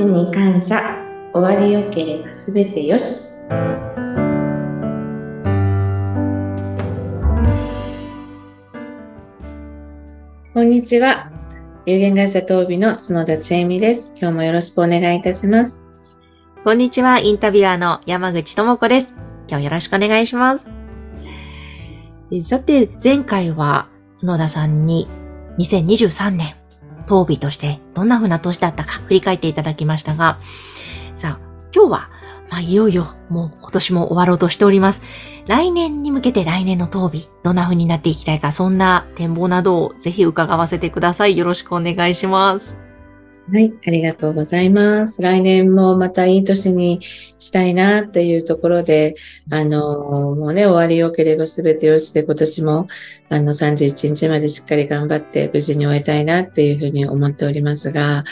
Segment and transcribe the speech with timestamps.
[0.00, 0.96] ちに感謝。
[1.34, 3.34] 終わりよければすべてよし。
[10.54, 11.30] こんにちは。
[11.84, 14.14] 有限会社東美の角田千恵美です。
[14.18, 15.86] 今日もよろしくお願いいたします。
[16.64, 19.14] こんにちは、インタビュアーの山口智子です。
[19.48, 20.66] 今日よろしくお願いします。
[22.44, 23.88] さて、前回は
[24.18, 25.08] 角田さんに
[25.58, 26.54] 2023年、
[27.10, 30.38] 当日としてどんな風な年だったか振り返っていただきましたが、
[31.16, 32.10] さあ、今日は、
[32.48, 35.02] まあ、いよいよもう今年も終わろうとしております。
[35.48, 41.36] 来年に向けて来年の当日、どんな風になっていきたいか、そんな展望などをぜひ伺わせてください。
[41.36, 42.89] よろしくお願いします。
[43.52, 45.20] はい、ありがとうございます。
[45.20, 47.00] 来年もまたいい年に
[47.40, 49.16] したいなっていうところで、
[49.50, 52.86] あの、もうね、終わり良ければ全てよしで今年も、
[53.28, 58.24] あの、31日までしっかり頑張って無事に終えたいなっていうふうに思っておりますが、うん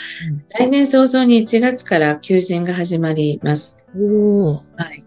[0.57, 3.85] 来年早々に1月から求人が始まります。
[3.95, 4.53] おー。
[4.77, 5.05] はい。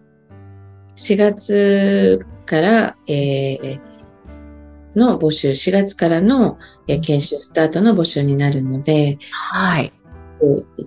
[0.95, 3.93] 4月から、えー
[4.95, 9.91] の募集、4月からの、えー研修スタートの募集になるので、はい。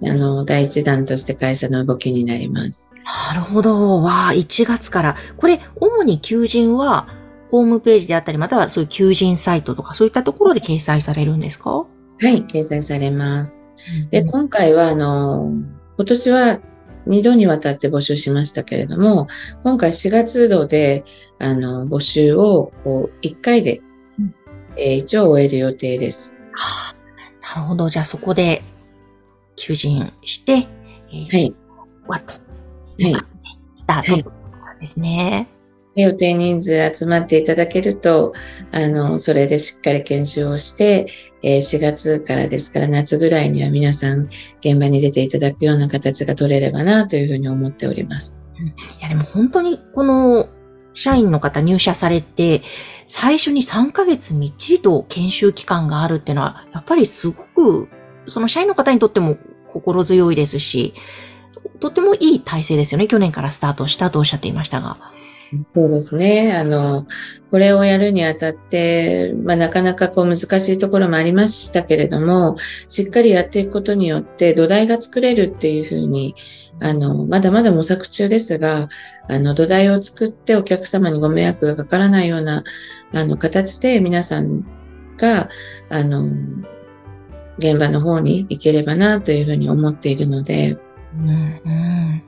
[0.09, 2.93] あの、第一弾として会社の動きになります。
[3.29, 4.03] なるほど。
[4.03, 5.17] わあ、1月から。
[5.37, 7.09] これ、主に求人は、
[7.51, 11.71] ホームページであったり、またはそういう求人サイトとか、そういったところで掲載されるんですか？
[11.71, 11.87] は
[12.31, 13.67] い、掲載されます。
[14.11, 15.53] で、うん今回は、あの、
[15.97, 16.61] 今年は
[17.07, 19.29] 2度にわたって募集しましたけれども、
[19.63, 21.05] 今回4月度で、
[21.39, 23.81] あの、募集を、こう、1回で
[24.19, 24.35] うん、
[24.77, 26.39] えー一応終える予定です。
[26.59, 26.95] あ
[27.55, 27.89] なるほど。
[27.91, 28.63] じゃあそこで、
[29.57, 30.69] 求人して、
[31.11, 31.55] えーはい。
[32.07, 33.15] わっと、はい
[33.75, 34.33] スタート
[34.81, 35.49] ですね。
[35.95, 38.35] 予定人数集まっていただけると、
[38.71, 41.07] あの、それでしっかり研修をして、
[41.43, 44.29] えー4月からですから夏ぐらいには皆さん
[44.61, 48.47] 現場に出ていただくような形が取れればなというふうに思っております。
[49.01, 50.49] いや、でも本当に、この、
[50.93, 52.63] 社員の方入社されて、
[53.07, 57.89] 最初に3ヶ月みっちりと研修期間があるっていうのは、やっぱりすごく、
[58.29, 59.37] その社員の方にとっても
[59.77, 60.95] 心強いですし、
[61.81, 63.07] とてもいい体制ですよね。
[63.07, 64.97] 去年からスタートしたとおっしゃっていましたが。
[65.75, 66.55] そうですね。
[66.55, 67.07] あの、
[67.51, 72.57] これをやるにあたって、まあ、なかなかこう難しいところもありましたけれども、
[72.89, 76.35] しっかりやっていくことによって土台が作れるっていうふうに、
[76.81, 78.89] あの、まだまだ模索中ですが、
[79.29, 82.65] あの、土台を作ってお客様にご迷惑がかからないような、
[83.13, 84.65] あの、形で皆さん
[85.17, 85.49] が、
[85.89, 86.29] あの、
[87.59, 90.79] 現場の方に行ければなというふうに思っているので、
[91.15, 91.33] うん、う
[91.69, 92.23] ん。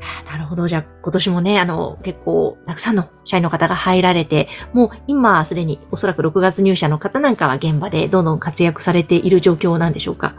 [0.00, 0.68] はあなるほど。
[0.68, 10.34] じゃあ今年もね、あの、結構たくさんの社員の方が入られて、もう今すでにおそらく6月入社の方なんかは現場でどんどん活躍されている状況なんでしょうか？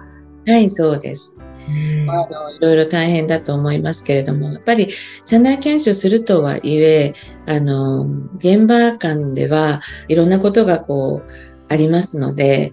[0.46, 1.36] はい、そうです。
[1.68, 4.92] うんあの、いろいろ大変だと思いますけれども、やっぱり
[5.26, 7.14] 社内研修するとはいえ、
[7.48, 8.06] あの、
[8.38, 11.32] 現場間ではいろんなことがこう、
[11.68, 12.72] ありますので、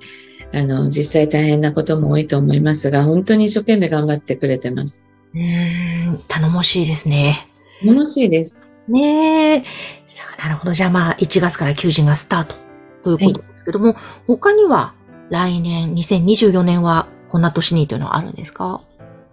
[0.54, 5.08] あの、実際大変なことも多いと思いますが、本当に一生懸命頑張ってくれてます。
[5.34, 7.48] うーん、頼もしいですね。
[7.84, 8.68] 楽しいです。
[8.88, 9.62] ねえ。
[10.06, 10.72] さあ、なるほど。
[10.74, 12.54] じゃあまあ、1月から求人がスタート
[13.02, 13.96] ということですけども、
[14.26, 14.94] 他には
[15.30, 18.80] 来年、2024年はこんな年にというのはあるんですか？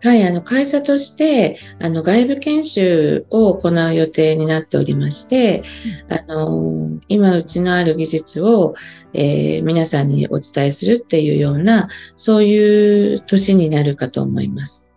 [0.01, 5.63] はい、あの、会社として、あの、外部研修を行う予定になっておりまして、
[6.07, 8.75] あの、今、うちのある技術を、
[9.13, 14.89] えー皆さんにお伝えするっていうような、そういう年になるかと思います。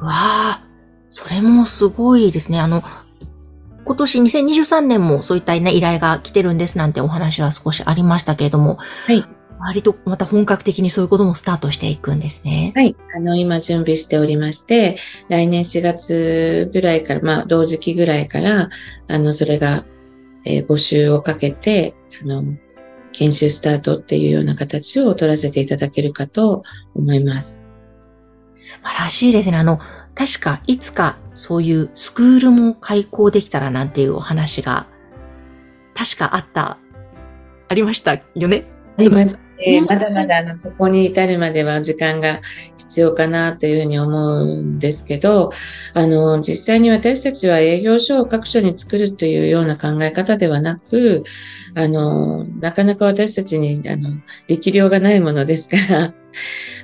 [0.00, 0.64] わあ、
[1.08, 2.60] それもすごいですね。
[2.60, 2.82] あの、
[3.84, 9.24] 今年2023年もそういった、ね、依頼が来てるんですなんてお話は少しありましたけれども、はい。
[9.60, 12.72] 割とまた本格的にそういうこともスタートしていくんですね。
[12.74, 12.96] はい。
[13.14, 14.96] あの、今準備しておりまして、
[15.28, 18.70] 来年4月ぐらいから、まあ、同時期ぐらいから、
[19.08, 19.84] あの、それが、
[20.44, 22.44] えー募集をかけて、あの、
[23.12, 26.62] 研修スタートっていうような形を取らせていただけるかと
[26.94, 27.64] 思います。
[28.54, 29.58] 素晴らしいですね。
[29.58, 29.80] あの、
[30.14, 34.86] 確かいつかそういうスクールも開講できたらなんていうお話が、
[35.94, 36.78] 確かあった、
[37.68, 38.66] ありましたよね。
[38.96, 39.38] あります。
[39.38, 39.50] えー
[39.80, 42.40] ねまだまだあのそこに至るまでは時間が
[42.78, 45.50] 必要かなというふうに思うんですけど、
[45.94, 51.24] あの、実際に私たちは営業所を各所に作るというような考え方ではなく、
[51.74, 54.10] あの、なかなか私たちに、あの、
[54.48, 56.14] 力量がないものですから、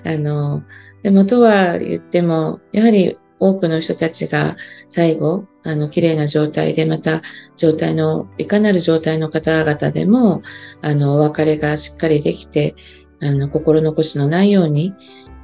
[0.04, 0.62] あの、
[1.02, 4.56] でもとは言っても、やはり多くの人たちが
[4.88, 7.22] 最後、あの、綺麗な状態で、また、
[7.56, 10.42] 状態の、いかなる状態の方々でも、
[10.80, 12.74] あの、お別れがしっかりできて、
[13.20, 14.94] あの、心残しのないように、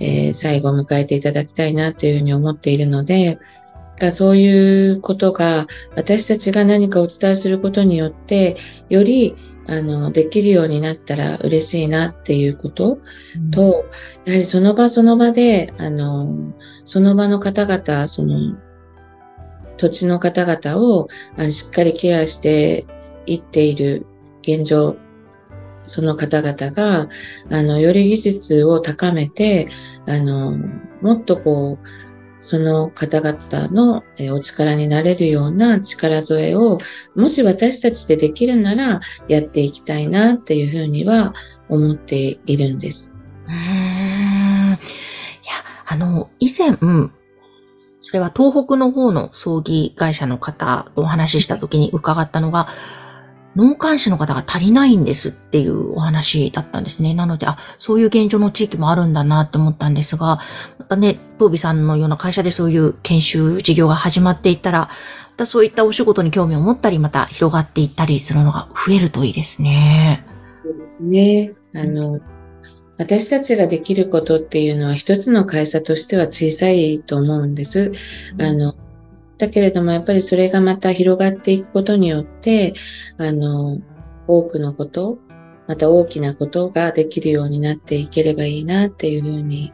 [0.00, 3.38] えー、最後を迎えていただきたいなというふうに思っているので、
[3.98, 5.66] がそういうことが
[5.96, 8.56] 私たちが何かお伝えすることによって
[8.88, 9.36] より
[9.66, 12.98] あのできるようになったら嬉しいなっていうこと
[13.50, 13.84] と、
[14.26, 16.52] うん、やはりその場その場であの
[16.84, 18.56] その場の方々その
[19.76, 22.86] 土地の方々をあのしっかりケアして
[23.26, 24.06] いっている
[24.42, 24.96] 現状
[25.84, 27.08] その方々が、
[27.50, 29.68] あの、より技術を高めて、
[30.06, 30.56] あの、
[31.00, 31.86] もっとこう、
[32.42, 34.02] その方々の
[34.32, 36.78] お力になれるような力添えを、
[37.14, 41.32] もし私たちでできるならやっていきたいなっていうふうには
[41.68, 43.14] 思っているんです。
[43.48, 43.54] うん。
[43.54, 44.78] いや、
[45.86, 46.76] あの、以前、
[48.00, 52.68] それは東北の方の葬儀会社の方とお話しした時に伺ったのが、
[53.56, 57.14] 農幹士の方が足りないんですっていうお話だったんですね。
[57.14, 60.38] なので、あ、そういう現状の地域もあるんだなって思ったんですが、
[60.78, 64.88] またね、東美さんのような会社でそういう研修事業が始まっていったら、ま
[65.36, 70.24] たそういったお仕事に興味を持ったり、また広がっていったりするのが増えるといいですね。
[70.64, 71.52] そうですね。
[71.74, 72.20] あの、
[72.98, 77.92] 私たちができることっていうのは一つの会社としては小さいと思うんです。
[78.38, 78.74] あの、
[79.38, 82.74] だけれども、やっぱりそれがまた広がっていくことによって、
[83.18, 83.80] あの、
[84.26, 85.18] 多くのこと、
[85.66, 89.72] また大きなことができるようになっていければいいなっていうふうに、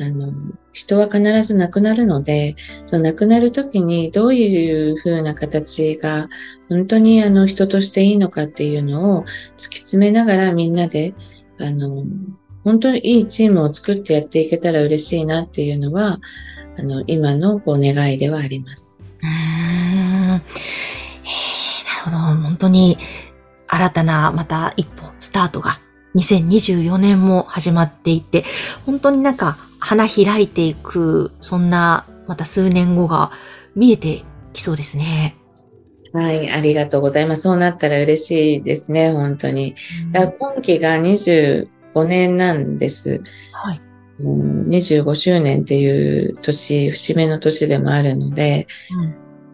[0.00, 0.32] あの、
[0.72, 2.54] 人は必ず亡くなるので、
[2.86, 6.28] その亡くなる時にどういうふうな形が
[6.68, 9.24] 本当にあの人としていいのかっていうのを
[9.56, 11.14] 突き詰めながらみんなで、
[11.58, 12.04] あの、
[12.62, 16.20] 本当にいいチームを作ってやっていけたら嬉しいなっていうのは、
[16.78, 19.00] あの、今のこう願いではあります。
[19.22, 20.28] うん。
[20.28, 20.42] なる
[22.04, 22.16] ほど。
[22.16, 22.98] 本当に
[23.66, 25.80] 新たなまた一歩、スタートが
[26.14, 28.44] 2024年も始まっていて、
[28.86, 33.32] 本当になんか花開いていく、そんなまた数年後が
[33.74, 35.36] 見えてきそうですね。
[36.12, 37.42] はい、ありがとうございます。
[37.42, 39.74] そうなったら嬉しいですね、本当に。
[40.12, 41.68] だ今期が25
[42.06, 43.22] 年なんです。
[43.52, 43.80] はい。
[44.20, 48.66] 25周年っていう年、節目の年でもあるので、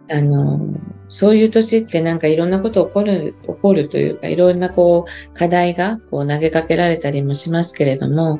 [0.09, 0.59] うん、あの、
[1.07, 8.39] そういう年ってなんかいろんなこと起こる、起こるというか、いろんなこう課題がこう投げかけられたりもしますけれども、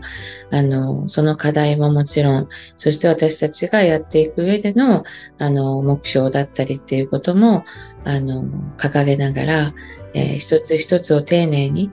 [0.52, 5.04] あの、その課題ももちろん、そして私たちがやっていく上での、
[5.38, 7.66] あの、目標だったりっていうことも、
[8.04, 8.46] あの、
[8.82, 9.74] 書かれながら、
[10.14, 11.92] えー、一つ一つを丁寧に、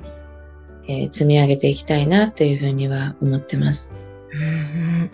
[0.88, 3.98] えー、積み上げていきたいなっていうふうには思ってます。
[4.32, 5.10] うん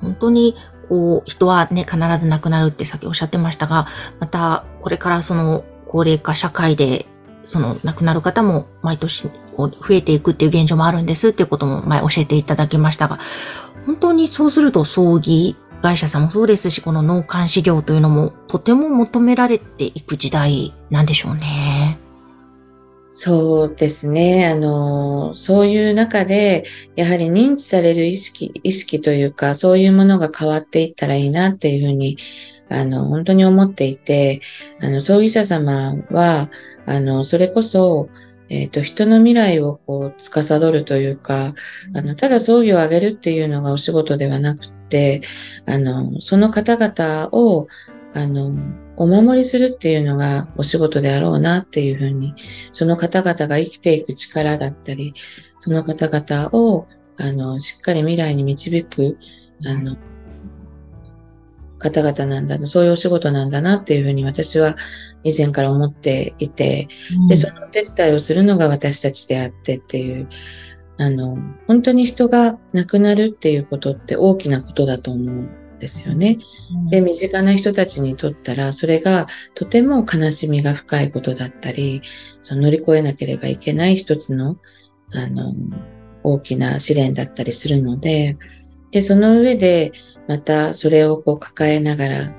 [0.00, 0.56] 本当に、
[0.88, 3.86] こう、人はね、必ず亡くなるってさっきおっしゃってましたが、
[4.20, 7.06] また、これからその、高齢化社会で、
[7.42, 13.18] その、亡くなる方も毎年、こう、増えていくっていう現状もあるんですっていうことも前教えていただきましたが、
[13.86, 21.81] 本当にそうすると葬儀会社さんもそうですし、この農幹事業というのもとても求められていく時代なんでしょうね。
[23.14, 24.46] そうですね。
[24.46, 26.64] あの、そういう中で、
[26.96, 32.16] やはり認知される意識、意識というか、そういうものが変わっていったらいいなっていうふうに、
[32.70, 34.40] あの、本当に思っていて、
[34.80, 36.48] あの、葬儀者様は、
[36.86, 38.08] あの、それこそ、
[38.48, 41.52] えっ、ー、と、人の未来をこう、司るというか、
[41.94, 45.20] あの、ただ葬儀をあげるっていうのがお仕事ではなくて、
[45.66, 47.68] あの、その方々を、
[48.14, 48.54] あの、
[48.96, 52.34] お守りするっていうのがお仕事であろうなっていうふうに、
[52.72, 55.14] その方々が生きていく力だったり、
[55.60, 59.18] その方々を、あの、しっかり未来に導く、
[59.64, 59.96] あの、
[61.78, 64.76] 方々なんだな、そういうお仕事なんだなっていうふうに私は
[65.24, 66.88] 以前から思っていて、
[67.20, 70.28] うん、で、そのお手伝いをするのが私たちであってっていう、
[70.98, 76.38] あの、本当に人が亡くなるっていうことって大きなことだと思うですよね。
[76.90, 82.02] で、身近な人たちにとったら、それがとても悲しみが深いことだったり、
[82.40, 84.56] その乗り越えなければいけない一つの、
[85.12, 85.52] あの、
[86.22, 88.38] 大きな試練だったりするので、
[88.92, 89.90] で、その上で、
[90.28, 92.36] またそれをこう抱えながら、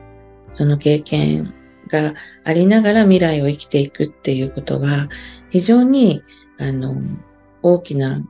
[0.49, 1.53] その経験
[1.89, 2.13] が
[2.45, 5.09] ありながら未来を生きていくっていうことは、
[5.49, 6.23] 非常に、
[6.59, 6.95] あの、
[7.61, 8.25] 大きな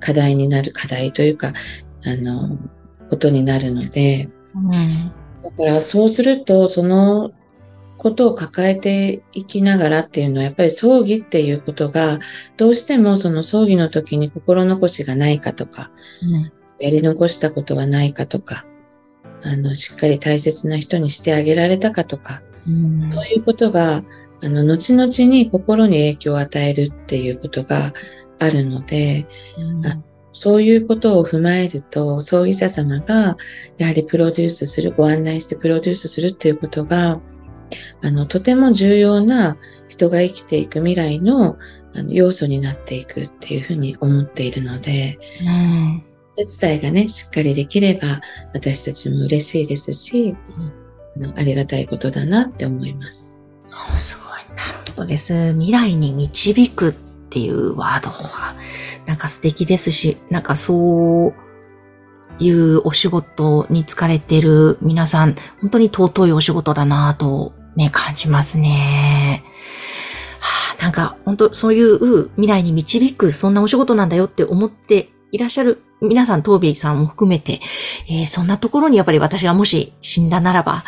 [0.00, 1.52] 課題になる、課題というか、
[2.02, 2.58] あの、
[3.10, 7.32] ことになるので、うん、だからそうすると、その
[7.98, 12.18] ことを抱えていきながらっていうのは、やっぱり葬儀っていうことが、
[12.56, 15.90] どうしてもその葬儀の時に心残しがないかとか、
[16.22, 18.66] うん、やり残したことはないかとか、
[19.42, 24.02] あの、しっかり大切な人にしてあげられたかとか、うん、そういうことが、
[24.42, 27.92] あの、後々に心に影響を与えるっていうことが、
[28.38, 29.26] あるので、
[29.58, 29.86] うん。
[29.86, 29.98] あ
[30.36, 33.38] そういうことを踏まえると、葬儀者様が、
[33.78, 37.22] やはりプロデュースする、ご案内してプロデュースするっていうことが、
[38.02, 39.56] あの、とても重要な
[39.88, 41.56] 人が生きていく未来の
[41.94, 48.20] あの要素になっていくっていうふうに思っているので、うんお手伝いがね、しっかりできれば、
[48.52, 50.36] 私たちも嬉しいですし、
[51.16, 53.38] あのありがたいことだなって思います。
[53.96, 54.54] すごい。
[54.54, 55.54] なるほどです。
[55.54, 56.92] 未来に導くっ
[57.30, 58.54] ていうワードは、
[59.06, 61.34] なんか素敵ですし、なんかそう
[62.38, 69.44] いうお仕事に疲れてる皆さん、本当に尊いお仕事だなぁとね、感じますね。
[70.40, 77.60] はあ、なんか本当そういう未来に導く、そんなお仕事なんだよって思っていらっしゃる皆さん、トービーさんも含めて、
[78.08, 80.84] えーそんなところにやっぱり私がもし死んだならば、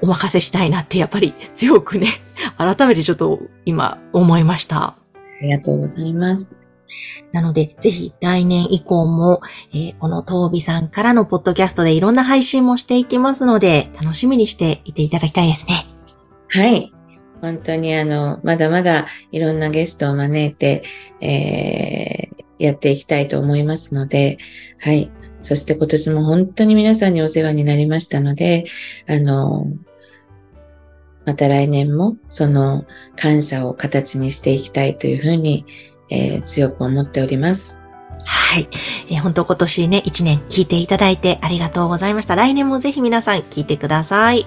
[0.00, 2.08] お任せしたいなってやっぱり強くね、
[2.56, 4.78] 改めてちょっと今思いました。
[4.84, 4.96] あ
[5.42, 6.54] りがとうございます。
[7.32, 9.40] なので、ぜひ来年以降も、
[9.72, 15.86] えーこのトービさんからのポッドキャストでいろんな配信もしていきますので、楽しみにしていていただきたいですね。
[16.48, 16.92] はい。
[17.40, 20.82] 本当にあの、まだまだいろんなゲストを招いて、
[21.20, 24.38] えーやっていきたいと思いますので、
[24.80, 25.10] はい。
[25.42, 28.66] そして今年も本当に皆さんにお世話になりましたので、
[29.06, 29.66] あの、
[31.24, 32.84] また来年もその
[33.16, 35.64] 感謝を形にしていきたいというふうに、
[36.10, 37.78] えー強く思っております。
[38.24, 38.68] はい。
[39.10, 42.34] えー本当今年ね、一年聞いていただいてありがとうございました。
[42.36, 44.46] 来年もぜひ皆さん聞いてください。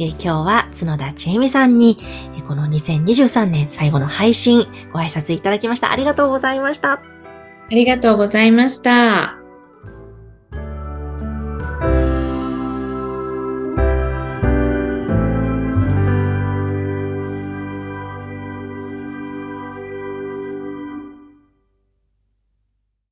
[0.00, 1.98] えー今日は角田千恵美さんに、
[2.36, 5.92] えーこの2023年最後の配信ご挨拶いただきました。
[5.92, 6.92] ありがとうございました。
[6.92, 7.02] あ
[7.70, 9.47] りがとうございました。